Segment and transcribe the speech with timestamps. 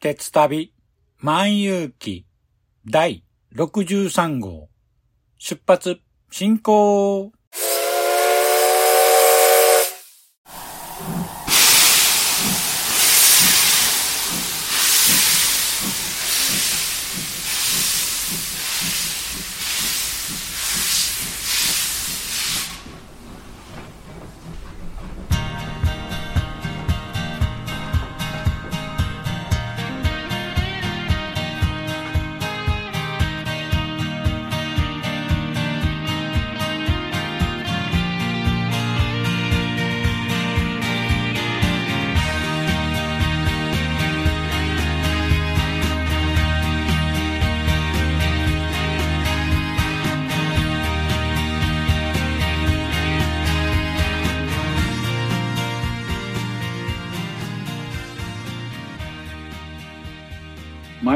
[0.00, 0.72] 鉄旅
[1.22, 2.24] 万有記
[2.88, 4.68] 第63号。
[5.38, 7.32] 出発進行。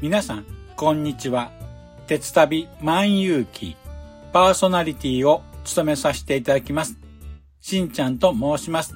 [0.00, 0.44] 皆さん、
[0.76, 1.50] こんにちは。
[2.06, 3.74] 鉄旅万有記
[4.32, 6.96] パーソナリティを務めさせていただきます。
[7.60, 8.94] しんちゃんと申します。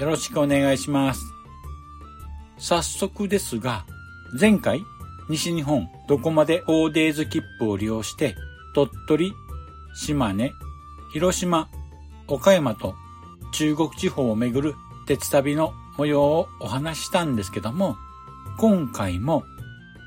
[0.00, 1.20] よろしくお願いします。
[2.56, 3.84] 早速ですが、
[4.40, 4.80] 前回、
[5.28, 8.34] 西日本どこまで 4days 切符を利用して、
[8.74, 9.32] 鳥取、
[9.94, 10.52] 島根、
[11.12, 11.68] 広島、
[12.26, 12.94] 岡山と
[13.52, 14.74] 中国地方をめぐる
[15.06, 17.98] 鉄旅の模様をお話ししたんですけども、
[18.56, 19.44] 今回も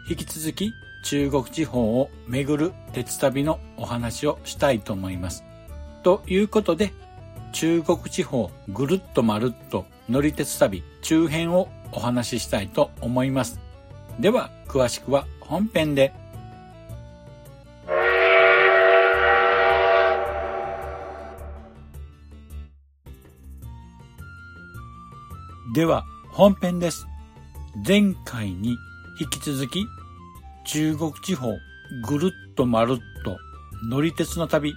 [0.10, 0.74] 引き続き
[1.04, 5.44] 中国地方を巡る鉄旅のお話をしたいと思います。
[6.04, 6.94] ということで、
[7.54, 13.60] 中国地方ぐるっとまるっと乗り鉄旅中編をお話ししたいと思います。
[14.20, 16.14] では、詳しくは本編で。
[25.74, 27.08] では、本編です。
[27.88, 28.78] 前回に
[29.22, 29.86] 引き続き
[30.66, 31.56] 中国地方
[32.08, 33.38] ぐるっとまるっと
[33.88, 34.74] 乗り鉄の旅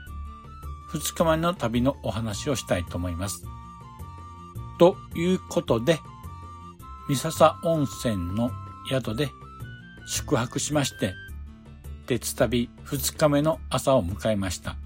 [0.91, 3.47] 2日前の旅のお話をしたいと思います。
[4.78, 5.99] ということで、
[7.09, 8.50] 三笹温泉の
[8.87, 9.31] 宿で
[10.06, 11.15] 宿泊しまして、
[12.06, 14.77] 鉄旅2日目の朝を迎えました。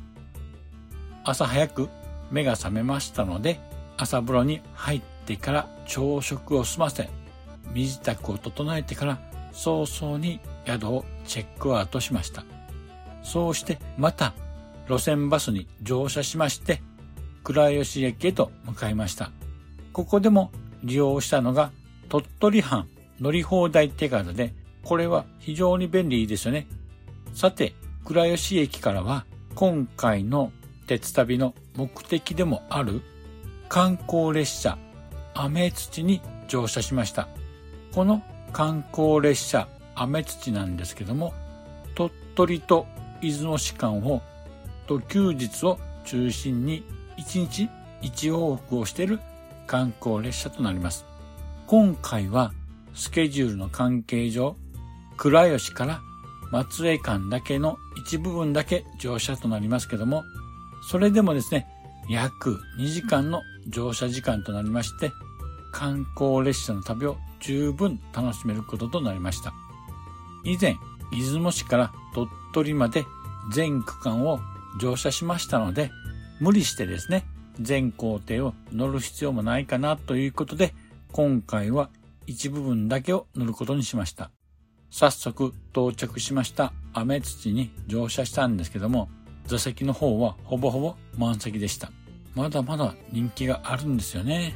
[1.25, 1.89] 朝早く
[2.31, 3.59] 目が覚めましたので、
[3.97, 7.11] 朝風呂に入ってから朝食を済ませ、
[7.75, 9.28] 身支度を整えてから
[9.59, 12.45] 早々に宿をチェックアウトしました。
[13.25, 14.33] そうしてまた
[14.89, 16.81] 路線バスに乗車しまして、
[17.43, 19.33] 倉吉駅へと向かいました。
[19.93, 20.53] ここでも
[20.85, 21.73] 利用したのが
[22.09, 22.89] 鳥取藩
[23.21, 24.55] 乗り放題手軽で、
[24.85, 26.69] これは非常に便利ですよね。
[27.35, 27.75] さて、
[28.05, 29.27] 倉吉駅からは
[29.57, 30.53] 今回の
[30.87, 33.03] 鉄旅の目的でもある
[33.69, 34.79] 観光列車
[35.35, 37.27] 雨土に乗車しました。
[37.93, 38.23] この
[38.53, 41.35] 観光列車雨土なんですけども、
[41.95, 42.87] 鳥取と
[43.21, 44.23] 出雲市間を
[44.87, 46.85] と休日を中心に
[47.19, 47.69] 1日
[48.03, 49.21] 1往復をしている
[49.67, 51.05] 観光列車となります。
[51.67, 52.53] 今回は
[52.95, 54.57] スケジュールの関係上、
[55.17, 56.01] 倉吉から
[56.51, 60.25] 松江間だけの一部分だけ乗車となりますけども、
[60.89, 61.67] それでもですね、
[62.09, 65.13] 約2時間の乗車時間となりまして、
[65.73, 69.53] 観光列車の旅を十分楽しめることとなりました。
[70.45, 70.77] 以前、
[71.13, 73.07] 出雲市から鳥取まで
[73.53, 74.41] 全区間を
[74.81, 75.91] 乗車しましたので、
[76.41, 77.27] 無理してですね、
[77.61, 80.75] 全工程を乗る必要もないかなということで、
[81.13, 81.91] 今回は
[82.27, 84.31] 一部分だけを乗ることにしました。
[84.91, 89.09] 早速到着しました雨土に乗車したんですけども、
[89.47, 91.91] 座席の方はほぼほぼ満席でした。
[92.35, 94.55] まだまだ人気があるんですよね。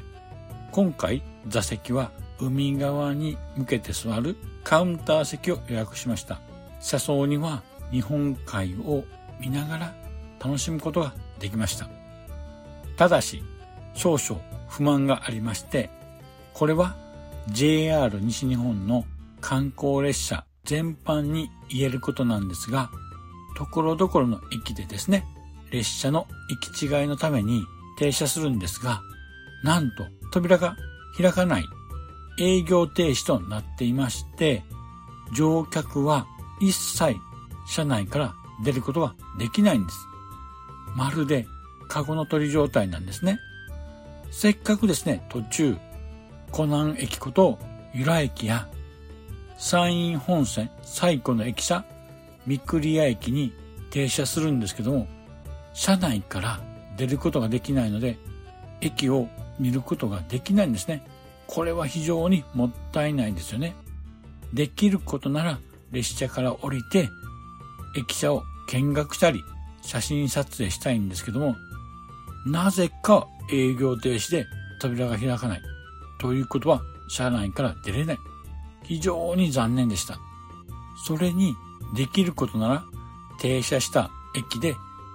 [0.73, 2.11] 今回座席は
[2.41, 6.41] 海側に向けて座るカウンター席を予約しました。
[6.81, 9.05] 車窓には日本海を
[9.39, 9.95] 見ながら
[10.43, 11.89] 楽しむことができました。
[12.97, 13.43] ただし、
[13.95, 15.91] 少々不満がありまして、
[16.55, 16.97] これは
[17.49, 19.05] JR 西日本の
[19.43, 22.91] 観光列車全般に言えることなんですが、
[23.59, 25.27] ところどころの駅でですね、
[25.71, 27.63] 列車の行き違いのために
[27.99, 29.03] 停車するんですが、
[29.63, 30.77] なんと扉が
[31.17, 31.69] 開かない
[32.39, 34.65] 営業停止となっていまして、
[35.33, 36.27] 乗客は
[36.61, 37.17] 一切
[37.69, 38.35] 車内から
[38.65, 40.09] 出ることができないんです。
[40.97, 41.47] まるで
[41.89, 43.39] カゴの鳥状態なんですね。
[44.31, 45.77] せっかくですね、途中、
[46.51, 47.59] 湖南駅こと
[47.95, 48.69] 由良駅や
[49.59, 51.85] 山陰本線最古の駅舎
[52.47, 53.53] 三栗屋駅に
[53.91, 55.07] 停車するんですけども、
[55.75, 56.61] 車内から
[56.97, 58.19] 出ることができないので、
[58.81, 59.29] 駅を
[59.63, 61.07] 見ることができないんですね。
[61.47, 63.75] これは非常にもったいないんですよね。
[64.53, 65.59] できることなら
[65.93, 67.09] 列車から降りて、
[67.97, 69.45] 駅舎を見学したり、
[69.83, 71.57] 写真撮影したいんですけども、
[72.45, 74.47] なぜか営業停止で
[74.81, 75.63] 扉が開かない。
[76.21, 78.19] ということは、車内から出れない。
[78.85, 80.19] 非常に残念でした。
[81.07, 81.55] それに、
[81.95, 82.85] できることなら、
[83.39, 84.75] 停車した駅で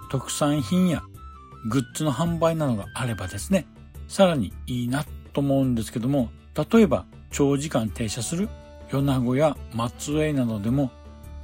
[0.10, 1.04] 特産品や
[1.70, 3.68] グッズの販売などがあればですね、
[4.08, 6.30] さらにいいなと思うんですけども、
[6.72, 8.50] 例えば長時間停車する
[8.90, 10.92] 米子や松江などでも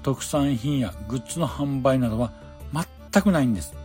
[0.02, 2.32] 特産品やグッズの販売などは
[3.12, 3.76] 全くないんです。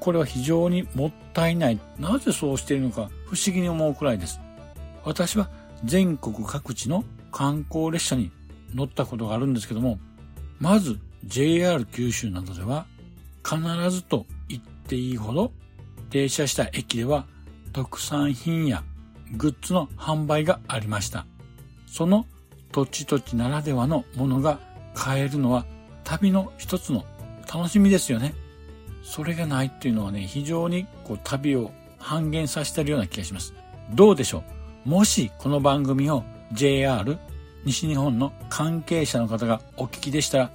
[0.00, 1.78] これは非常にもったいない。
[1.98, 4.40] なぜそうしているのか不思議に思うくらいです。
[5.04, 5.48] 私は
[5.84, 8.30] 全国各地の観光列車に
[8.74, 9.98] 乗ったことがあるんですけども、
[10.58, 12.86] まず JR 九州などでは
[13.44, 13.58] 必
[13.90, 15.52] ずと言っていいほど
[16.10, 17.26] 停車した駅では
[17.76, 18.82] 特産品や
[19.36, 21.26] グッズの販売がありました。
[21.86, 22.24] その
[22.72, 24.60] 土地土地ならではのものが
[24.94, 25.66] 買えるのは
[26.02, 27.04] 旅の一つの
[27.52, 28.34] 楽しみですよね。
[29.02, 33.52] それがないっていうのはね、非常にこう旅を半減させてるような気がします。
[33.92, 34.42] どうでしょ
[34.86, 34.88] う？
[34.88, 37.18] もしこの番組を JR
[37.66, 40.50] 西日本の関係者の方がお聞きでしたら、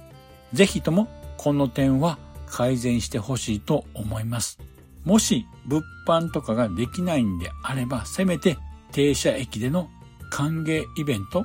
[0.52, 4.58] ぜひともこの点は改善してほしいと思います。
[5.04, 8.58] もし物販とかができないんであれば、せめて
[8.92, 9.88] 停車駅での
[10.30, 11.44] 歓迎イベント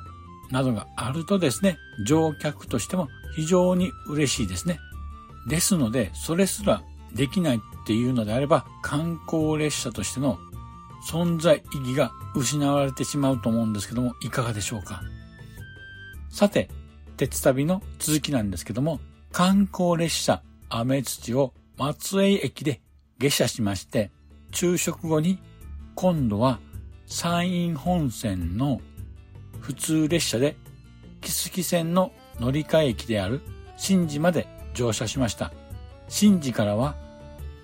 [0.51, 4.80] などがあるとですね、乗客としても非常に嬉しいですね。
[5.48, 6.81] ですので、それすら
[7.13, 10.38] できないっていうのであれば、観光列車としての
[11.10, 15.01] 存在意義が失われてしまうと思うんですけども、いかがでしょうか
[16.30, 16.69] さて、
[17.15, 19.00] 鉄旅の続きなんですけども、
[19.31, 22.81] 観光列車雨土を松江駅で
[23.19, 24.11] 下車しまして、
[24.51, 25.39] 昼食後に
[25.95, 26.59] 今度は
[27.05, 28.81] 山陰本線の
[29.59, 30.55] 普通列車で
[31.21, 33.41] 木月線の乗り換え駅である
[33.75, 35.51] 新寺まで乗車しました。
[36.07, 36.95] 新寺からは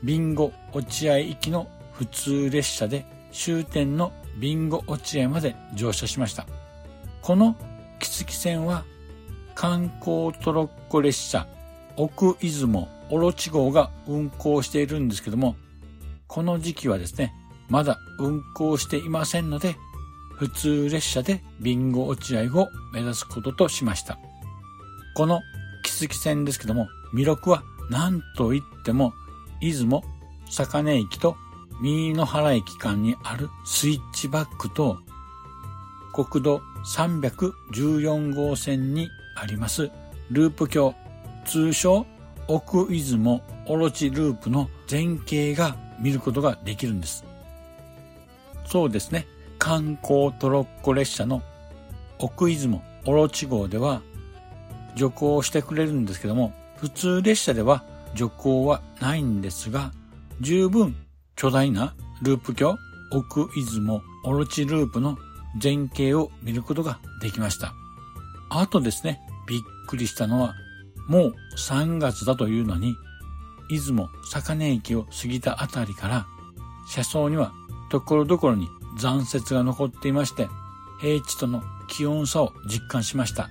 [0.03, 6.47] ビンゴ落合行きの普通列車で終点のビンゴ落合まで乗車しました。
[7.21, 7.55] この
[7.99, 8.83] 木月線は
[9.55, 11.47] 観光トロッコ列車
[11.95, 15.55] 奥出雲オロチ号が運行しているんですけども、
[16.27, 17.33] この時期はですね、
[17.69, 19.75] まだ運行していませんので、
[20.37, 24.17] 普通列車でビンゴ落合を目指すこととしました。
[25.15, 25.41] この
[25.83, 29.13] 木月線ですけども、魅力は何と言っても、
[29.61, 30.03] 出雲、
[30.49, 31.35] 坂根駅と
[31.81, 34.97] 三野原駅間にあるスイッチバックと、
[36.13, 39.89] 国道314号線にあります
[40.31, 40.93] ループ橋、
[41.45, 42.05] 通称
[42.47, 47.23] 奥出雲オロチループの前景が見ることができるんです。
[48.65, 49.27] そうですね。
[49.59, 51.41] 観光トロッコ列車の
[52.19, 54.01] 奥出雲オロチ号では
[54.95, 57.83] 徐行してくれるんですけども、普通列車では
[58.13, 59.91] 徐行はないんですが、
[60.41, 60.95] 十分
[61.35, 62.75] 巨大なループ橋
[63.11, 65.17] 奥出雲オロチループの
[65.61, 67.73] 前景を見ることができました。
[68.49, 70.55] あとですね、びっくりしたのは、
[71.07, 72.95] もう3月だというのに、
[73.69, 76.27] 出雲坂根駅を過ぎたあたりから、
[76.87, 77.53] 車窓には
[77.89, 78.67] ところどころに
[78.99, 80.47] 残雪が残っていまして、
[80.99, 83.49] 平地との気温差を実感しました。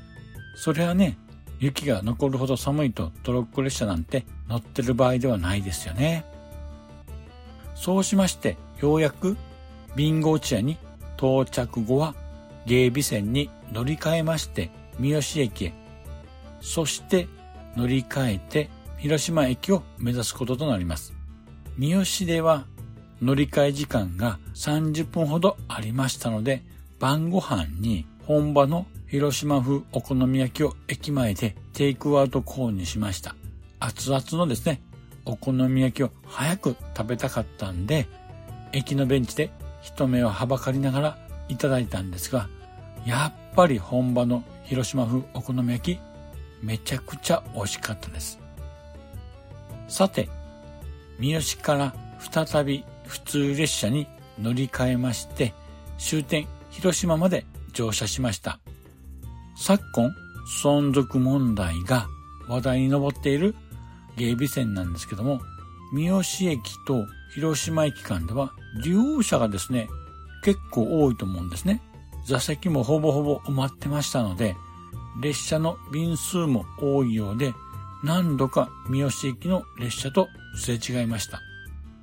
[0.54, 1.18] それはね、
[1.58, 6.24] 雪が残るほど寒いとトロッコ列車なんて乗ってる場合ではないですよね。
[7.74, 9.36] そうしまして、ようやく
[9.94, 10.76] ビンゴ地屋に
[11.16, 12.14] 到着後は
[12.66, 15.74] 芸備線に乗り換えまして三好駅へ、
[16.60, 17.28] そして
[17.76, 21.12] 乗り換えて広島駅を目指すこととなります。
[21.76, 22.66] 三好では
[23.20, 26.62] 乗り換え時間が30分ほどありましたので、
[26.98, 33.34] 晩ご飯に本場の広島風お好み焼きを駅前でテイクアウト購入しました。
[33.80, 34.80] 熱々のですね、
[35.24, 38.06] お好み焼きを早く食べたかったんで、
[38.72, 39.50] 駅のベンチで
[39.82, 42.48] 人目をはばかりながらいただいたんですが、
[43.04, 46.00] やっぱり本場の広島風お好み焼き、
[46.62, 48.38] めちゃくちゃ美味しかったです。
[49.88, 50.28] さて、
[51.18, 54.06] 三好から再び普通列車に
[54.40, 55.54] 乗り換えまして、
[55.98, 58.58] 終点広島まで乗車しました。
[59.56, 60.14] 昨今、
[60.62, 62.06] 存続問題が
[62.48, 63.54] 話題に上っている
[64.16, 65.40] 芸備線なんですけども、
[65.92, 68.52] 三好駅と広島駅間では
[68.82, 69.88] 利用者がですね、
[70.42, 71.82] 結構多いと思うんですね。
[72.26, 74.56] 座席もほぼほぼ埋まってましたので、
[75.20, 77.54] 列車の便数も多いようで、
[78.02, 81.40] 何度か三好駅の列車とすれ違いました。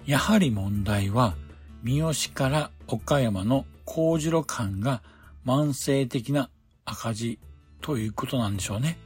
[0.06, 1.36] やはり問題は、
[1.84, 5.02] 三好から岡山の工事路間が
[5.46, 6.50] 慢性的な
[6.86, 7.40] 赤字
[7.82, 8.98] ということなんでしょうね。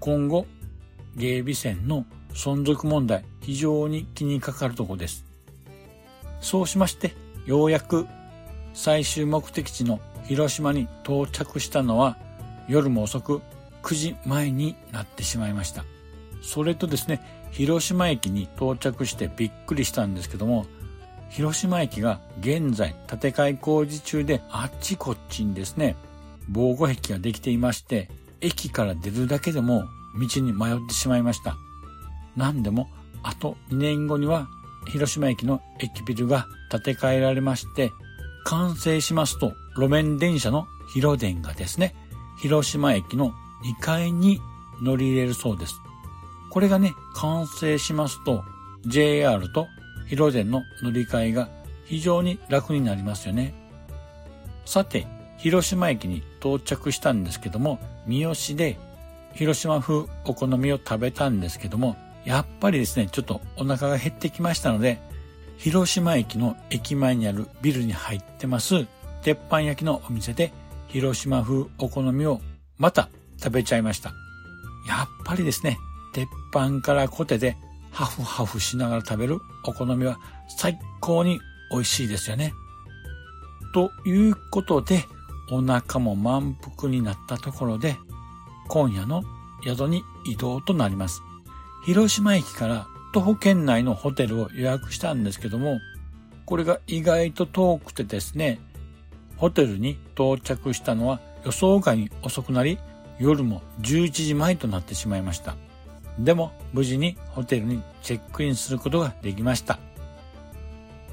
[0.00, 0.46] 今後、
[1.16, 5.24] 芸備線の存続問題、非常に気にかかるとこです。
[6.40, 7.14] そうしまして、
[7.46, 8.06] ようやく
[8.74, 12.16] 最終目的地の広島に到着したのは
[12.68, 13.42] 夜も遅く
[13.82, 15.84] 9時前になってしまいました。
[16.42, 17.20] それとですね、
[17.50, 20.66] 広島駅に到着してびっくりしたんですけども、
[21.30, 25.96] 広島駅が現在建て替え工事中であっちこっちにですね、
[26.48, 28.10] 防護壁ができていまして、
[28.40, 29.84] 駅から出るだけでも
[30.18, 31.56] 道に迷ってしまいました。
[32.36, 32.88] 何でも、
[33.22, 34.48] あと2年後には
[34.86, 37.90] 広島駅の駅ビルが建て替えられまして、
[38.44, 41.94] 完成しますと路面電車の広電がですね、
[42.40, 43.32] 広島駅の
[43.64, 44.40] 2階に
[44.80, 45.80] 乗り入れるそうです。
[46.50, 48.44] これがね、完成しますと
[48.86, 49.66] JR と
[50.06, 51.48] 広電の乗り換えが
[51.84, 53.54] 非常に楽になりますよね。
[54.64, 55.06] さて、
[55.38, 58.78] 広島駅に到着したんですけども、三好で
[59.34, 65.00] 広島風お好みを食べたんですけども、やっぱりですね、ちょっとお腹が減ってきましたので、
[65.56, 68.86] 広島駅の駅前にあるビルに入ってます、
[69.22, 70.52] 鉄板焼きのお店で
[70.88, 72.40] 広島風お好みを
[72.76, 74.10] また食べちゃいました。
[74.88, 75.78] やっぱりですね、
[76.12, 77.56] 鉄板からコテで
[77.90, 80.18] ハフハフしながら食べるお好みは
[80.48, 81.40] 最高に
[81.70, 82.52] 美味しいですよね。
[83.74, 85.04] ということで、
[85.50, 87.96] お腹も満腹になったところで、
[88.68, 89.22] 今夜の
[89.64, 91.22] 宿に移動となります。
[91.84, 95.80] 広島駅から徒歩圏内のホテルを予約したんですけども、
[96.44, 98.60] これが意外と遠くてですね、
[99.38, 102.78] ホテルに到着したのは予想外に遅くなり、
[103.18, 105.56] 夜も11時前となってしまいました。
[106.18, 109.78] でも無事にホテルにチェックインすることができました。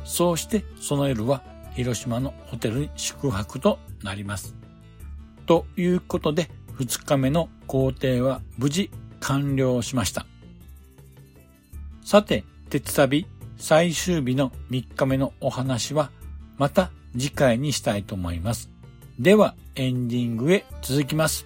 [0.03, 1.41] そうしてその夜は
[1.75, 4.55] 広島のホテルに宿泊となります。
[5.46, 8.89] ということで2日目の工程は無事
[9.20, 10.25] 完了しました。
[12.03, 13.27] さて、鉄旅
[13.58, 16.12] 最終日の3日目のお話は
[16.58, 18.69] また次回にしたいと思います。
[19.19, 21.45] ではエンディングへ続きます。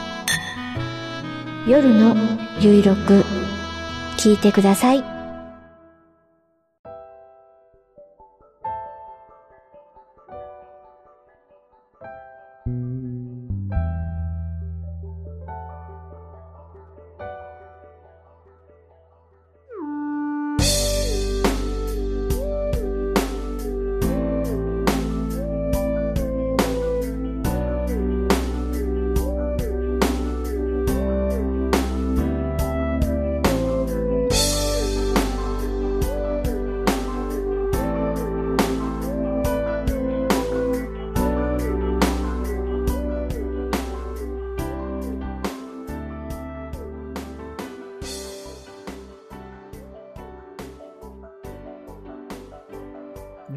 [1.67, 2.15] 夜の
[2.59, 3.23] ゆいろく
[4.17, 5.20] 聞いてください。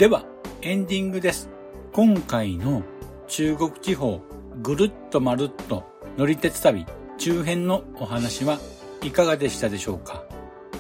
[0.05, 0.27] では、
[0.61, 1.49] エンディングです。
[1.95, 2.83] 今回の
[3.27, 4.21] 中国地方
[4.61, 5.83] ぐるっとまるっと
[6.19, 6.85] 乗り鉄旅
[7.17, 8.59] 中編のお話は
[9.03, 10.23] いかがでしたでしょうか？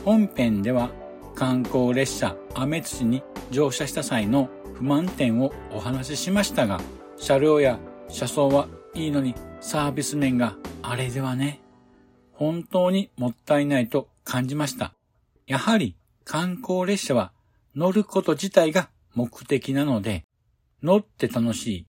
[0.04, 0.90] 本編では
[1.34, 6.82] 観光列車アメツに乗車した際の不満点をお話ししましたが、
[7.16, 7.78] 車両や
[8.10, 11.62] 車窓はいいのにサービス面があれではね、
[12.34, 14.92] 本当にもったいないと感じました。
[15.46, 17.32] やはり観光列車は
[17.74, 20.24] 乗ること自体が目的なので、
[20.82, 21.86] 乗って楽しい、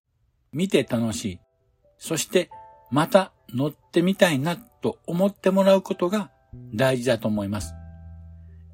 [0.52, 1.40] 見て楽しい、
[1.98, 2.50] そして
[2.90, 6.30] また乗ってみたいなと思ってもらうことが
[6.74, 7.74] 大事だと思います。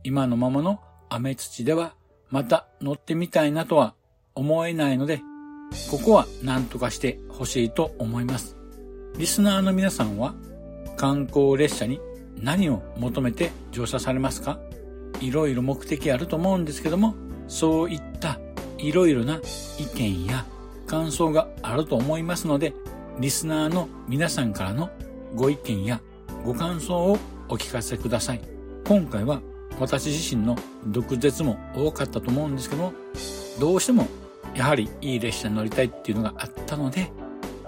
[0.05, 1.95] 今のままの雨土では
[2.31, 3.95] また乗ってみたいなとは
[4.35, 5.21] 思えないので、
[5.91, 8.57] ここは何とかしてほしいと思います。
[9.19, 10.35] リスナーの皆さんは
[10.97, 12.01] 観光列車に
[12.37, 14.59] 何を求めて乗車されますか？
[15.21, 17.15] いろいろ目的あると思うんですけども、
[17.49, 18.41] そういった
[18.83, 19.41] いろいろな
[19.79, 20.45] 意見や
[20.87, 22.75] 感想があると思いますので、
[23.21, 24.91] リスナーの皆さんからの
[25.35, 26.01] ご意見や
[26.45, 28.41] ご感想をお聞かせください。
[28.85, 29.41] 今回は
[29.79, 32.93] 私自身の毒舌も多かったと思うんですけども、
[33.61, 34.09] どうしても
[34.55, 37.13] やはりいい列車に乗りたいっていうのがあったので、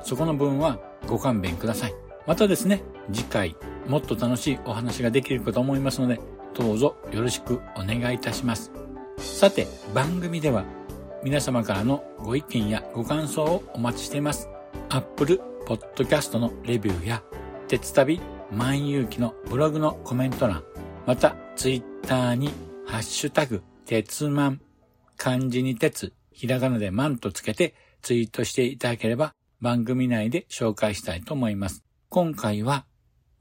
[0.02, 1.94] そこの分はご勘弁ください。
[2.26, 3.56] またですね、次回
[3.86, 6.20] もっと楽しいお話ができるかと思いますので、
[6.54, 8.72] どうぞよろしくお願いいたします。
[9.18, 10.64] さて、番組では
[11.24, 14.50] 皆様からのご意見やご感想をお待ちしています。
[14.90, 17.22] Apple Podcast のレビューや、
[17.66, 20.62] 鉄旅万有記のブログのコメント欄、
[21.06, 22.50] また Twitter に
[22.86, 24.60] ハッシュタグ、鉄マン、
[25.16, 31.84] 漢字に鉄、ひらがなでマンとつけてツイートしていただければ番組内で紹介したいと思います。
[32.10, 32.84] 今回は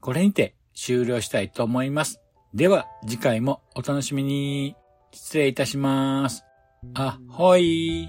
[0.00, 2.22] これにて終了したいと思います。
[2.54, 4.74] では次回もお楽しみに。
[5.12, 6.43] 失礼いたします。
[6.94, 8.08] あほい。